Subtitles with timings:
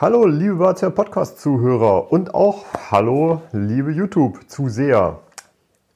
[0.00, 5.18] Hallo, liebe Barzia Podcast-Zuhörer und auch hallo, liebe YouTube-Zuseher.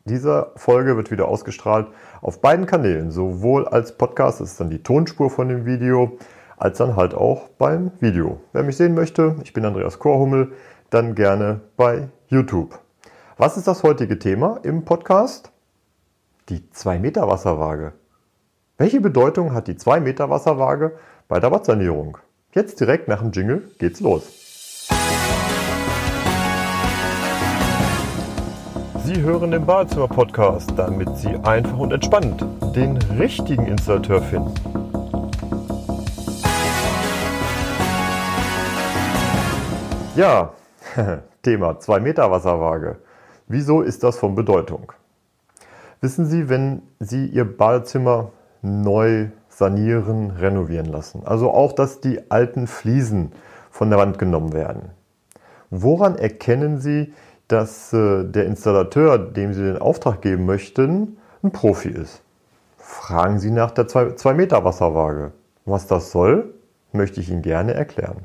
[0.06, 1.86] Diese Folge wird wieder ausgestrahlt
[2.20, 6.18] auf beiden Kanälen, sowohl als Podcast, das ist dann die Tonspur von dem Video,
[6.56, 8.40] als dann halt auch beim Video.
[8.52, 10.50] Wer mich sehen möchte, ich bin Andreas Korhummel,
[10.90, 12.80] dann gerne bei YouTube.
[13.36, 15.52] Was ist das heutige Thema im Podcast?
[16.48, 17.92] Die 2-Meter-Wasserwaage.
[18.78, 20.96] Welche Bedeutung hat die 2-Meter-Wasserwaage
[21.28, 22.18] bei der Wattsanierung?
[22.54, 24.24] Jetzt direkt nach dem Jingle geht's los.
[29.06, 32.44] Sie hören den Badezimmer-Podcast, damit Sie einfach und entspannt
[32.76, 34.52] den richtigen Installateur finden.
[40.14, 40.52] Ja,
[41.42, 42.96] Thema 2 Meter Wasserwaage.
[43.48, 44.92] Wieso ist das von Bedeutung?
[46.02, 51.22] Wissen Sie, wenn Sie Ihr Badezimmer neu sanieren, renovieren lassen.
[51.24, 53.32] Also auch, dass die alten Fliesen
[53.70, 54.90] von der Wand genommen werden.
[55.70, 57.12] Woran erkennen Sie,
[57.48, 62.22] dass äh, der Installateur, dem Sie den Auftrag geben möchten, ein Profi ist?
[62.78, 65.32] Fragen Sie nach der 2 Meter Wasserwaage.
[65.64, 66.54] Was das soll,
[66.92, 68.18] möchte ich Ihnen gerne erklären.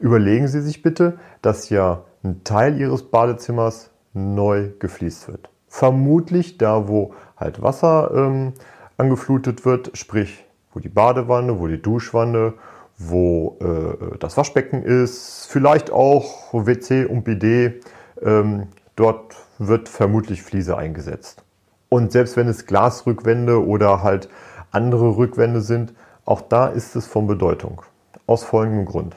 [0.00, 5.50] Überlegen Sie sich bitte, dass ja ein Teil Ihres Badezimmers neu gefliest wird.
[5.68, 8.54] Vermutlich da, wo halt Wasser ähm,
[8.96, 12.52] angeflutet wird, sprich wo die Badewanne, wo die Duschwanne,
[12.98, 17.80] wo äh, das Waschbecken ist, vielleicht auch WC und BD.
[18.22, 21.42] Ähm, dort wird vermutlich Fliese eingesetzt.
[21.88, 24.28] Und selbst wenn es Glasrückwände oder halt
[24.70, 25.94] andere Rückwände sind,
[26.26, 27.82] auch da ist es von Bedeutung.
[28.26, 29.16] Aus folgendem Grund.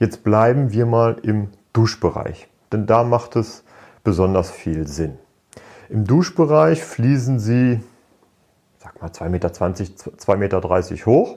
[0.00, 3.64] Jetzt bleiben wir mal im Duschbereich, denn da macht es
[4.02, 5.18] besonders viel Sinn.
[5.88, 7.80] Im Duschbereich fließen Sie
[9.06, 11.36] 2,20 Meter, 2,30 Meter hoch.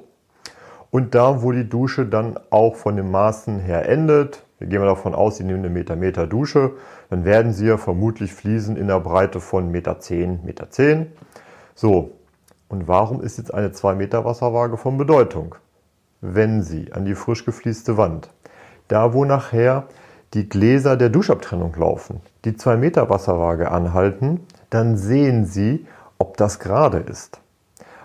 [0.89, 4.85] Und da, wo die Dusche dann auch von den Maßen her endet, wir gehen mal
[4.87, 6.71] davon aus, Sie nehmen eine Meter Meter Dusche,
[7.09, 11.11] dann werden Sie ja vermutlich Fliesen in der Breite von Meter 10, Meter 10.
[11.75, 12.11] So,
[12.69, 15.55] und warum ist jetzt eine 2 Meter Wasserwaage von Bedeutung?
[16.21, 18.29] Wenn Sie an die frisch geflieste Wand,
[18.87, 19.87] da wo nachher
[20.33, 25.85] die Gläser der Duschabtrennung laufen, die 2 Meter Wasserwaage anhalten, dann sehen Sie,
[26.17, 27.39] ob das gerade ist.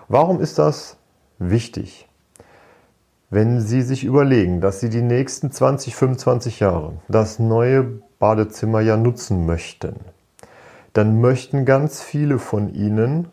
[0.07, 0.97] Warum ist das
[1.39, 2.09] wichtig?
[3.29, 8.97] Wenn Sie sich überlegen, dass Sie die nächsten 20, 25 Jahre das neue Badezimmer ja
[8.97, 9.95] nutzen möchten,
[10.91, 13.27] dann möchten ganz viele von Ihnen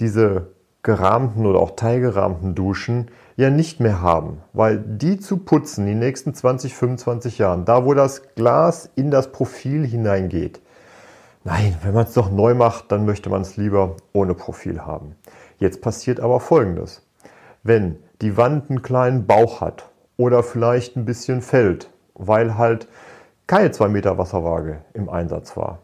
[0.00, 0.48] diese
[0.82, 6.32] gerahmten oder auch teilgerahmten Duschen ja nicht mehr haben, weil die zu putzen die nächsten
[6.32, 10.60] 20, 25 Jahren, da wo das Glas in das Profil hineingeht,
[11.46, 15.14] Nein, wenn man es doch neu macht, dann möchte man es lieber ohne Profil haben.
[15.58, 17.02] Jetzt passiert aber Folgendes.
[17.62, 22.88] Wenn die Wand einen kleinen Bauch hat oder vielleicht ein bisschen fällt, weil halt
[23.46, 25.78] keine 2 Meter Wasserwaage im Einsatz war,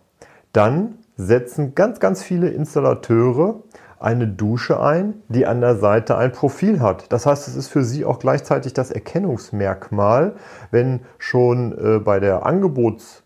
[0.53, 3.57] dann setzen ganz, ganz viele Installateure
[3.99, 7.13] eine Dusche ein, die an der Seite ein Profil hat.
[7.13, 10.35] Das heißt, es ist für Sie auch gleichzeitig das Erkennungsmerkmal,
[10.73, 13.23] wenn schon äh, bei der Angebots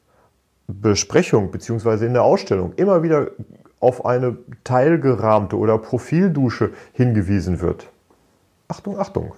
[0.69, 3.29] Besprechung beziehungsweise in der Ausstellung immer wieder
[3.81, 7.89] auf eine teilgerahmte oder Profildusche hingewiesen wird.
[8.69, 9.35] Achtung, Achtung.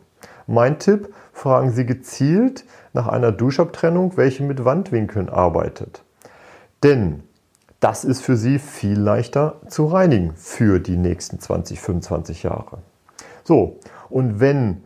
[0.47, 6.03] Mein Tipp, fragen Sie gezielt nach einer Duschabtrennung, welche mit Wandwinkeln arbeitet.
[6.83, 7.23] Denn
[7.81, 12.79] das ist für Sie viel leichter zu reinigen für die nächsten 20, 25 Jahre.
[13.45, 13.79] So,
[14.09, 14.85] und wenn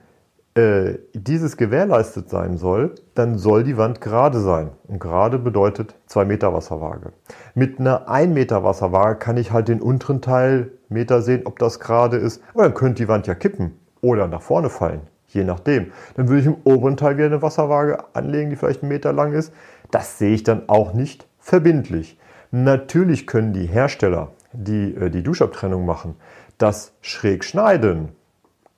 [0.54, 4.70] äh, dieses gewährleistet sein soll, dann soll die Wand gerade sein.
[4.86, 7.12] Und gerade bedeutet 2 Meter Wasserwaage.
[7.54, 11.80] Mit einer 1 Meter Wasserwaage kann ich halt den unteren Teil Meter sehen, ob das
[11.80, 12.42] gerade ist.
[12.52, 15.00] Aber dann könnte die Wand ja kippen oder nach vorne fallen.
[15.28, 15.92] Je nachdem.
[16.16, 19.32] Dann würde ich im oberen Teil wieder eine Wasserwaage anlegen, die vielleicht einen Meter lang
[19.32, 19.54] ist.
[19.91, 22.18] Das sehe ich dann auch nicht verbindlich.
[22.50, 26.16] Natürlich können die Hersteller, die äh, die Duschabtrennung machen,
[26.58, 28.10] das schräg schneiden.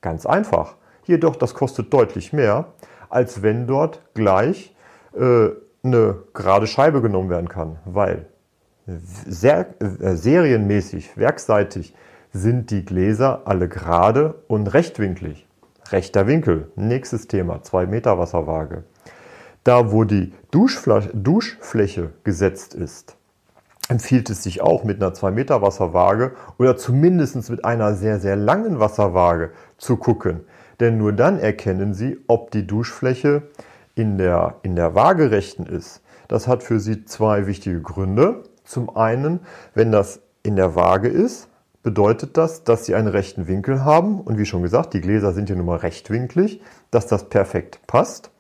[0.01, 0.77] Ganz einfach.
[1.05, 2.73] Jedoch, das kostet deutlich mehr,
[3.09, 4.75] als wenn dort gleich
[5.15, 5.51] äh,
[5.83, 8.27] eine gerade Scheibe genommen werden kann, weil
[8.87, 11.95] sehr, äh, serienmäßig, werkseitig
[12.33, 15.47] sind die Gläser alle gerade und rechtwinklig.
[15.91, 18.85] Rechter Winkel, nächstes Thema, 2 Meter Wasserwaage.
[19.63, 23.17] Da, wo die Duschfläche gesetzt ist,
[23.89, 28.37] empfiehlt es sich auch mit einer 2 Meter Wasserwaage oder zumindest mit einer sehr, sehr
[28.37, 30.41] langen Wasserwaage zu gucken,
[30.81, 33.43] denn nur dann erkennen Sie, ob die Duschfläche
[33.95, 36.03] in der, in der waagerechten ist.
[36.29, 38.45] Das hat für Sie zwei wichtige Gründe.
[38.65, 39.41] Zum einen,
[39.75, 41.49] wenn das in der Waage ist,
[41.83, 44.21] bedeutet das, dass Sie einen rechten Winkel haben.
[44.21, 46.61] Und wie schon gesagt, die Gläser sind hier nun mal rechtwinklig,
[46.91, 48.31] dass das perfekt passt.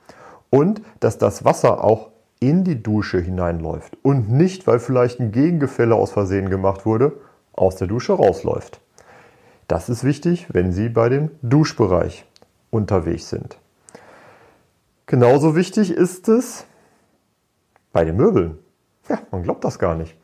[0.55, 5.97] und dass das Wasser auch in die Dusche hineinläuft und nicht, weil vielleicht ein Gegengefälle
[5.97, 7.15] aus Versehen gemacht wurde,
[7.53, 8.81] aus der Dusche rausläuft.
[9.69, 12.26] Das ist wichtig, wenn Sie bei dem Duschbereich
[12.70, 13.58] unterwegs sind.
[15.06, 16.66] Genauso wichtig ist es
[17.93, 18.58] bei den Möbeln.
[19.08, 20.16] Ja, man glaubt das gar nicht.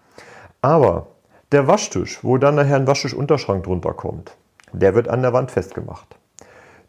[0.62, 1.08] Aber
[1.52, 4.37] der Waschtisch, wo dann nachher ein Waschtischunterschrank drunter kommt,
[4.72, 6.16] der wird an der Wand festgemacht.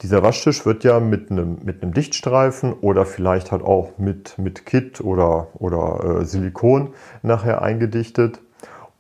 [0.02, 4.66] Dieser Waschtisch wird ja mit einem, mit einem Dichtstreifen oder vielleicht halt auch mit, mit
[4.66, 8.40] Kit oder, oder äh, Silikon nachher eingedichtet.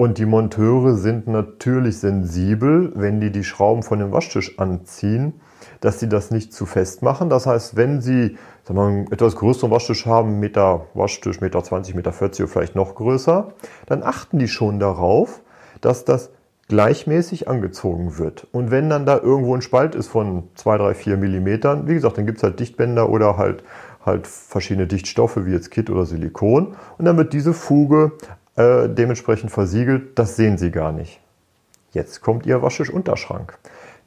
[0.02, 5.40] Und die Monteure sind natürlich sensibel, wenn die die Schrauben von dem Waschtisch anziehen,
[5.80, 7.30] dass sie das nicht zu fest machen.
[7.30, 11.94] Das heißt, wenn sie sagen wir, einen etwas größeren Waschtisch haben, Meter Waschtisch, Meter 20,
[11.94, 13.50] Meter 40 oder vielleicht noch größer,
[13.86, 15.44] dann achten die schon darauf,
[15.82, 16.32] dass das
[16.68, 18.48] gleichmäßig angezogen wird.
[18.52, 22.18] Und wenn dann da irgendwo ein Spalt ist von 2, 3, 4 Millimetern, wie gesagt,
[22.18, 23.64] dann gibt es halt Dichtbänder oder halt,
[24.04, 26.76] halt verschiedene Dichtstoffe wie jetzt Kit oder Silikon.
[26.98, 28.14] Und dann wird diese Fuge
[28.56, 30.18] äh, dementsprechend versiegelt.
[30.18, 31.20] Das sehen Sie gar nicht.
[31.92, 33.58] Jetzt kommt Ihr Waschtischunterschrank.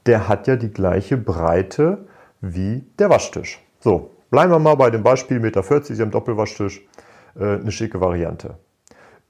[0.06, 2.06] Der hat ja die gleiche Breite
[2.40, 3.60] wie der Waschtisch.
[3.80, 6.82] So, bleiben wir mal bei dem Beispiel 1,40 Meter, Sie haben Doppelwaschtisch,
[7.38, 8.56] äh, eine schicke Variante.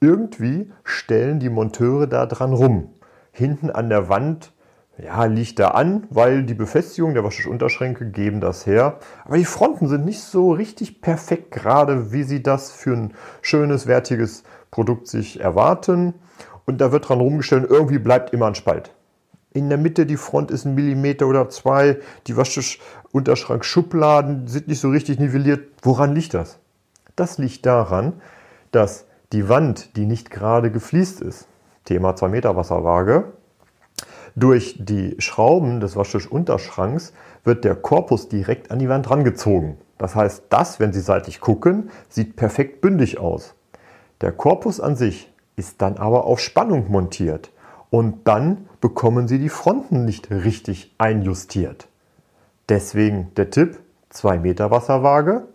[0.01, 2.91] Irgendwie stellen die Monteure da dran rum
[3.35, 4.53] hinten an der Wand
[4.97, 8.99] ja, liegt da an, weil die Befestigung der Waschtischunterschränke geben das her.
[9.25, 13.89] Aber die Fronten sind nicht so richtig perfekt gerade, wie sie das für ein schönes,
[13.89, 14.45] wertiges
[14.75, 16.15] Produkt sich erwarten.
[16.67, 18.91] Und da wird dran rumgestellt, irgendwie bleibt immer ein Spalt.
[19.53, 22.01] In der Mitte die Front ist ein Millimeter oder zwei.
[22.27, 25.69] Die Waschtischunterschrank-Schubladen sind nicht so richtig nivelliert.
[25.83, 26.59] Woran liegt das?
[27.15, 28.15] Das liegt daran,
[28.73, 31.47] dass die Wand, die nicht gerade gefliest ist,
[31.85, 33.33] Thema 2 Meter Wasserwaage.
[34.35, 37.13] Durch die Schrauben des Waschtischunterschranks
[37.45, 39.79] wird der Korpus direkt an die Wand rangezogen.
[39.99, 43.55] Das heißt, das, wenn Sie seitlich gucken, sieht perfekt bündig aus.
[44.21, 47.51] Der Korpus an sich ist dann aber auf Spannung montiert
[47.91, 51.89] und dann bekommen Sie die Fronten nicht richtig einjustiert.
[52.69, 53.79] Deswegen der Tipp,
[54.11, 55.47] 2 Meter Wasserwaage,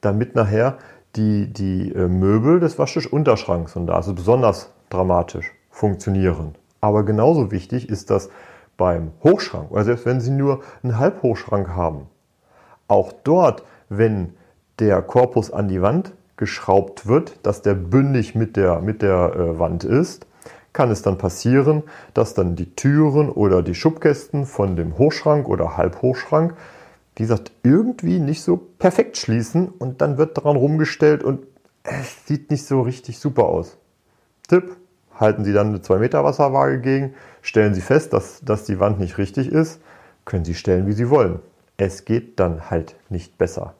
[0.00, 0.78] damit nachher
[1.16, 6.54] die, die äh, Möbel des Waschtischunterschranks, und da ist es besonders dramatisch, funktionieren.
[6.80, 8.30] Aber genauso wichtig ist das
[8.76, 12.08] beim Hochschrank oder selbst wenn Sie nur einen Halbhochschrank haben.
[12.88, 14.34] Auch dort, wenn
[14.78, 19.58] der Korpus an die Wand geschraubt wird, dass der bündig mit der, mit der äh,
[19.58, 20.26] Wand ist,
[20.72, 21.84] kann es dann passieren,
[22.14, 26.54] dass dann die Türen oder die Schubkästen von dem Hochschrank oder Halbhochschrank,
[27.16, 31.46] wie gesagt, irgendwie nicht so perfekt schließen und dann wird daran rumgestellt und
[31.84, 33.76] es sieht nicht so richtig super aus.
[34.48, 34.76] Tipp,
[35.14, 38.98] halten Sie dann eine 2 Meter Wasserwaage gegen, stellen Sie fest, dass, dass die Wand
[38.98, 39.80] nicht richtig ist,
[40.24, 41.38] können Sie stellen, wie Sie wollen.
[41.76, 43.74] Es geht dann halt nicht besser.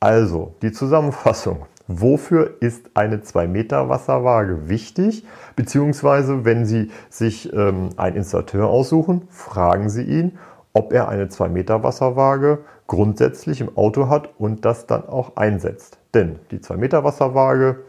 [0.00, 1.66] Also, die Zusammenfassung.
[2.00, 5.26] Wofür ist eine 2 Meter Wasserwaage wichtig?
[5.56, 10.38] Beziehungsweise, wenn Sie sich ähm, einen Installateur aussuchen, fragen Sie ihn,
[10.72, 15.98] ob er eine 2 Meter Wasserwaage grundsätzlich im Auto hat und das dann auch einsetzt.
[16.14, 17.80] Denn die 2 Meter Wasserwaage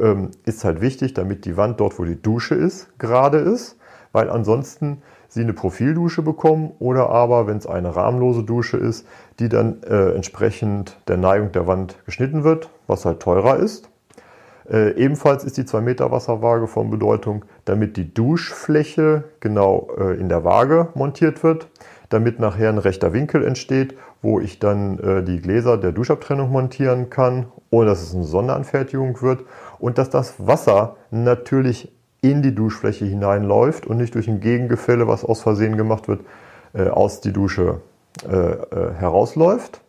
[0.00, 3.76] ähm, ist halt wichtig, damit die Wand dort, wo die Dusche ist, gerade ist,
[4.12, 9.06] weil ansonsten sie eine Profildusche bekommen oder aber, wenn es eine rahmenlose Dusche ist,
[9.38, 13.88] die dann äh, entsprechend der Neigung der Wand geschnitten wird, was halt teurer ist.
[14.70, 20.28] Äh, ebenfalls ist die 2 Meter Wasserwaage von Bedeutung, damit die Duschfläche genau äh, in
[20.28, 21.66] der Waage montiert wird,
[22.10, 27.08] damit nachher ein rechter Winkel entsteht, wo ich dann äh, die Gläser der Duschabtrennung montieren
[27.08, 29.44] kann, ohne dass es eine Sonderanfertigung wird
[29.78, 31.90] und dass das Wasser natürlich
[32.22, 36.20] in die Duschfläche hineinläuft und nicht durch ein Gegengefälle, was aus Versehen gemacht wird,
[36.72, 37.82] äh, aus die Dusche
[38.26, 39.82] äh, äh, herausläuft.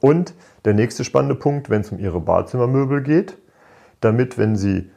[0.00, 3.36] Und der nächste spannende Punkt, wenn es um Ihre Badezimmermöbel geht,
[4.00, 4.90] damit, wenn Sie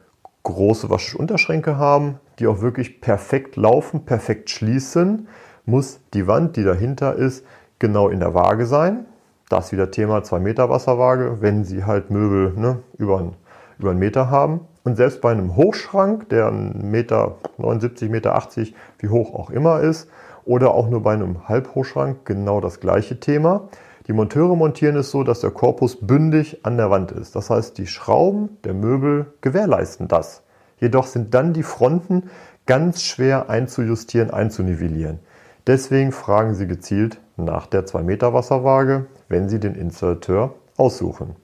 [0.44, 5.26] große Waschunterschränke haben, die auch wirklich perfekt laufen, perfekt schließen,
[5.66, 7.44] muss die Wand, die dahinter ist,
[7.78, 9.06] genau in der Waage sein.
[9.48, 13.36] Das wieder Thema 2 Meter Wasserwaage, wenn Sie halt Möbel ne, über einen
[13.78, 14.60] über einen Meter haben.
[14.84, 19.80] Und selbst bei einem Hochschrank, der 1,79 Meter, 79, Meter 80, wie hoch auch immer
[19.80, 20.08] ist,
[20.44, 23.68] oder auch nur bei einem Halbhochschrank genau das gleiche Thema.
[24.06, 27.34] Die Monteure montieren es so, dass der Korpus bündig an der Wand ist.
[27.34, 30.42] Das heißt, die Schrauben der Möbel gewährleisten das.
[30.78, 32.24] Jedoch sind dann die Fronten
[32.66, 35.20] ganz schwer einzujustieren, einzunivellieren.
[35.66, 41.36] Deswegen fragen Sie gezielt nach der 2 Meter Wasserwaage, wenn Sie den Installateur aussuchen.